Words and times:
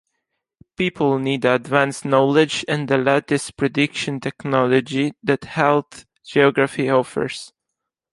People 0.77 1.19
need 1.19 1.45
advance 1.45 2.03
knowledge 2.03 2.65
and 2.67 2.87
the 2.87 2.97
latest 2.97 3.55
prediction 3.55 4.19
technology, 4.19 5.13
that 5.21 5.43
health 5.43 6.07
geography 6.25 6.89
offers. 6.89 7.53